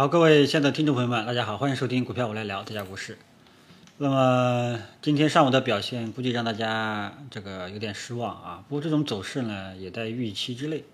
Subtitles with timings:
[0.00, 3.18] 好，各位亲爱的听众朋友们，大家好，欢迎收听股票我来聊这家股市。
[3.98, 8.64] 那么今天上午的表现，估计让大家这个有点失望啊。
[8.66, 10.84] 不过这种走势呢，也在预期之内。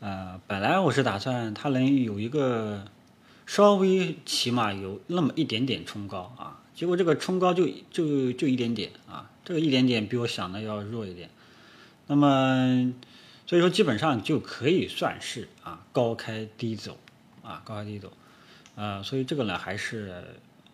[0.00, 2.84] 呃，本来我是打算它能有一个
[3.46, 11.30] 稍微起码有那么一点点冲高啊，结果这个冲高就就就一点点啊，这个一点点比我想的要弱一点。
[12.08, 12.92] 那么
[13.46, 16.98] 所以说基本上就可以算是啊高开低走
[17.44, 18.12] 啊高开低走。
[18.74, 20.24] 呃，所以这个呢，还是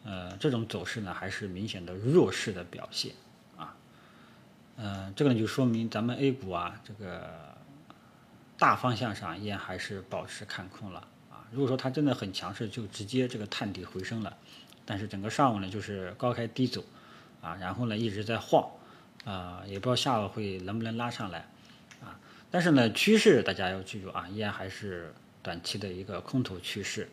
[0.05, 3.13] 呃这种走势呢，还是明显的弱势的表现
[3.57, 3.75] 啊。
[4.77, 7.29] 呃，这个呢就说明咱们 A 股啊，这个
[8.57, 11.45] 大方向上依然还是保持看空了啊。
[11.51, 14.37] 如果说它真的很强势，就直接这个探底回升了。
[14.87, 16.85] 但是整个上午呢，就是高开低走
[17.43, 18.71] 啊，然后呢一直在晃
[19.25, 21.41] 啊，也不知道下午会能不能拉上来
[22.01, 22.19] 啊。
[22.51, 27.09] 但是呢，趋势大家要记住啊，依然还是短期的一个空头趋势。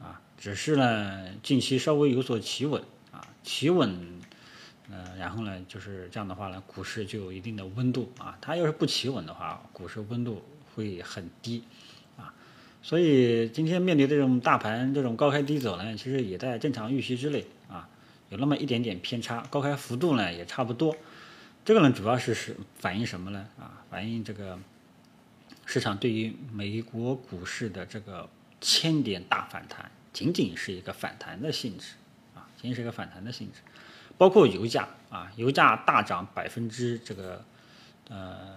[0.00, 4.20] 啊，只是呢，近期稍微有所企稳啊，企稳，
[4.90, 8.36] 呃，然后呢，就是这样的话呢，股市就有一定的温度啊。
[8.40, 10.42] 它要是不企稳的话，股市温度
[10.74, 11.64] 会很低
[12.18, 12.34] 啊。
[12.82, 17.88] 所以今天面对这种大盘这种高开低走呢，其实也在正常预期之内啊，
[18.28, 20.94] 有那么一点点偏差，高开幅度呢也差不多。
[21.64, 23.46] 这个呢，主要是是反映什么呢？
[23.58, 24.58] 啊，反映这个
[25.64, 28.28] 市场对于美国股市的这个。
[28.64, 31.96] 千点大反弹，仅仅是一个反弹的性质
[32.34, 33.58] 啊，仅仅是一个反弹的性质。
[34.16, 37.44] 包括油价啊，油价大涨百分之这个
[38.08, 38.56] 呃，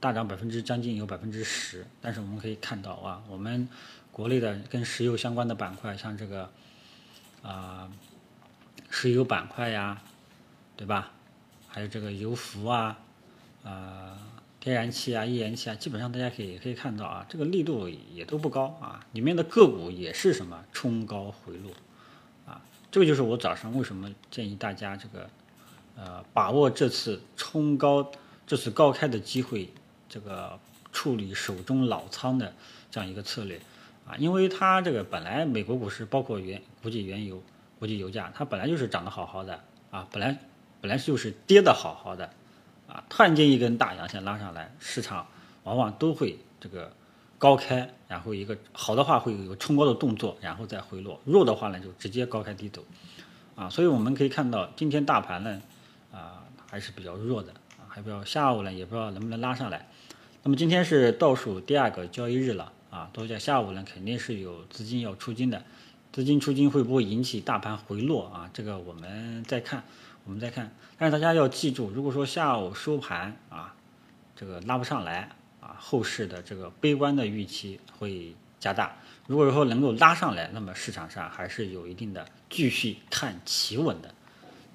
[0.00, 1.86] 大涨百分之将近有百分之十。
[2.00, 3.68] 但是我们可以看到啊，我们
[4.10, 6.50] 国内的跟石油相关的板块，像这个
[7.42, 7.92] 啊
[8.88, 10.00] 石油板块呀，
[10.74, 11.12] 对吧？
[11.68, 12.96] 还有这个油服啊
[13.62, 14.16] 啊。
[14.68, 21.72] 天然气啊，页岩气啊，基本上大家可以可以看到啊，这个力度也都不高啊，里面的个股也是什么冲高回落，
[22.44, 22.60] 啊，
[22.90, 25.30] 这个就是我早上为什么建议大家这个，
[25.96, 28.12] 呃，把握这次冲高、
[28.46, 29.70] 这次高开的机会，
[30.06, 30.60] 这个
[30.92, 32.52] 处理手中老仓的
[32.90, 33.58] 这样一个策略，
[34.06, 37.42] 啊，因为它这个本来美国股市包括原国际原油、
[37.78, 40.38] 国际油价，它本来就是涨得好好的啊，本来
[40.82, 42.28] 本来就是跌得好好的。
[42.88, 45.26] 啊，突然间一根大阳线拉上来，市场
[45.64, 46.90] 往往都会这个
[47.36, 52.82] 高开，然后一个好的话会有一个冲高的动作，然后再回落；弱的话呢，就直接高开低走。
[53.54, 55.60] 啊，所以我们可以看到，今天大盘呢，
[56.10, 59.86] 啊还是比较弱的，啊还不知道下午呢也不知道能不能拉上来。
[60.42, 65.62] 那么今天是倒数第二个交易日了，啊，都在下午呢肯定是有资金要出金的，
[66.10, 68.48] 资金出金会不会引起大盘回落啊？
[68.54, 69.84] 这个我们再看。
[70.28, 73.74] 我们再看，但是大家要记住，如果说下午收盘啊，
[74.36, 78.94] 这个拉不上来啊，后市的这个悲观的预期会加大。
[79.26, 84.14] 如果说能够拉上来，那么市场上还是有一定的继续看企稳的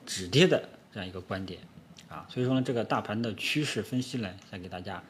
[0.08, 1.62] 止跌的这样一个观点
[2.10, 2.26] 啊。
[2.28, 5.04] 所以说呢，这个大盘的趋势分析呢，再给大家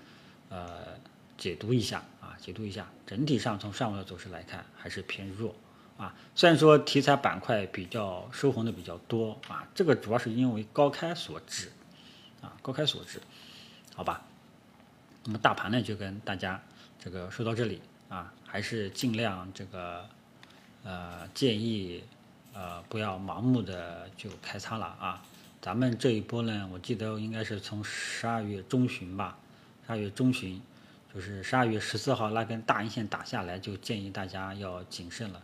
[0.50, 0.80] 呃
[1.38, 2.86] 解读一下啊，解读一下。
[3.08, 5.56] 整体上从上午的走势来看，还是偏弱。
[5.98, 11.72] 啊，虽然说题材板块比较收红的比较多啊，这个主要是因为高开所致，
[12.42, 13.22] 啊，高开所致，
[13.96, 14.24] 好吧。
[15.24, 16.62] 那么大盘呢，就跟大家
[17.00, 20.10] 这个说到这里啊，还是尽量这个
[20.84, 22.04] 呃建议
[22.54, 25.24] 呃不要盲目的就开仓了啊。
[25.62, 29.38] 咱们这一波呢，我记得应该是从十二月中旬吧，
[29.86, 30.62] 十二月中旬
[31.14, 35.42] 就是十二月十四号那根大阴线打下来，就建议大家要谨慎了。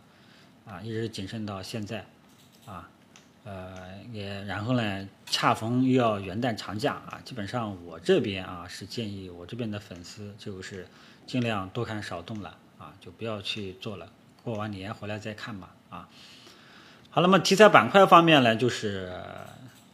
[0.70, 2.06] 啊，一直谨慎到现在，
[2.64, 2.88] 啊，
[3.42, 10.86] 呃，也然后呢，恰逢又要元旦长假啊，基本上我这边啊是建议我这边的粉丝就是
[11.26, 14.08] 尽量多看少动了啊，就不要去做了，
[14.44, 16.08] 过完年回来再看吧啊。
[17.10, 19.12] 好，那么题材板块方面呢，就是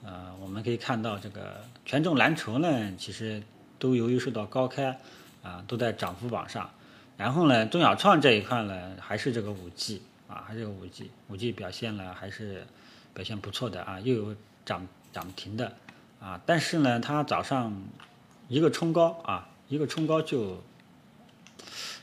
[0.05, 3.43] 呃，我们可以看到这个权重蓝筹呢，其实
[3.79, 4.99] 都由于受到高开
[5.43, 6.71] 啊，都在涨幅榜上，
[7.17, 10.03] 然后呢，中小创这一块呢，还是这个五 G。
[10.29, 12.67] 啊，还是个五 G，五 G 表现呢还是
[13.15, 15.73] 表现不错的啊，又有涨涨停的
[16.21, 17.73] 啊，但是呢，它早上
[18.49, 20.63] 一个冲高啊，一个冲高就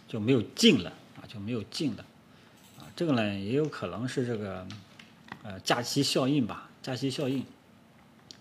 [0.07, 2.05] 就没有进了啊，就没有进了
[2.79, 4.67] 啊，这个呢也有可能是这个
[5.43, 7.45] 呃假期效应吧，假期效应。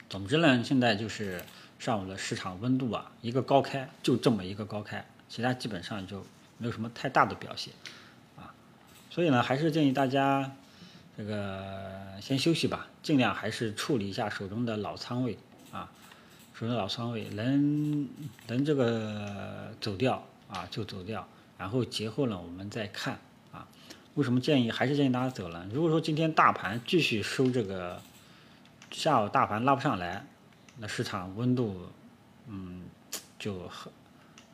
[0.08, 1.42] 总之呢，现在就是
[1.78, 6.24] 上午的市场温度啊，一个高开就这么一个高开，其他基本上就
[6.58, 7.72] 没有什么太大的表现。
[9.12, 10.50] 所以呢，还是建议大家
[11.18, 11.62] 这个
[12.22, 15.36] 先休息吧，尽量还是处理一下手中的老仓位
[15.70, 15.92] 啊，
[16.54, 18.08] 手中的老仓位能
[18.46, 21.28] 能这个走掉啊就走掉，
[21.58, 23.18] 然后节后呢我们再看
[23.52, 23.68] 啊。
[24.14, 25.66] 为什么建议还是建议大家走呢？
[25.74, 28.00] 如果说今天大盘继续收这个，
[28.90, 30.24] 下午大盘拉不上来，
[30.78, 31.86] 那市场温度，
[32.48, 32.84] 嗯，
[33.38, 33.92] 就很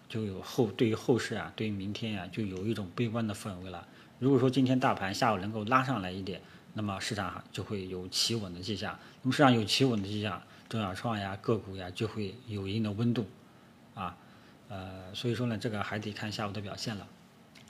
[0.09, 3.87] 就有后对于后市啊，对于明天呀，就有一种悲观的氛围了。
[4.19, 6.41] 如果说今天大盘下午能够拉上来一点，
[6.75, 8.99] 那么市场就会有企稳的迹象。
[9.23, 13.29] 那么市场有企稳的迹象，中小创呀、个股呀就会有一定的温度，
[13.95, 14.17] 啊，
[14.69, 17.07] 呃，所以说呢，这个还得看下午的表现了，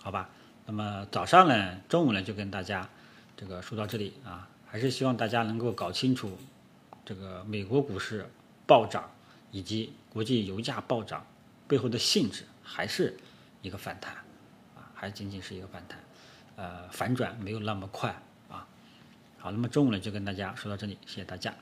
[0.02, 0.30] 好吧？
[0.64, 2.88] 那么早上呢，中午呢就跟大家
[3.36, 6.38] 这个说到这里啊，还是希望大家能够搞清楚
[7.04, 8.26] 这个美国股市
[8.66, 9.10] 暴涨
[9.50, 11.26] 以及国际油价暴涨
[11.66, 13.16] 背后的性质，还是
[13.60, 14.14] 一个反弹
[14.76, 15.98] 啊，还仅仅是一个反弹。
[16.58, 18.10] 呃，反转没有那么快
[18.50, 18.66] 啊。
[19.38, 21.54] 好，那么中午呢就跟大家说到这里，谢谢大家。